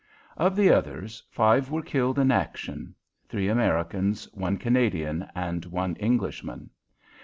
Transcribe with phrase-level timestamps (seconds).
[0.35, 2.95] Of the others five were killed in action
[3.29, 6.71] three Americans, one Canadian, and one Englishman.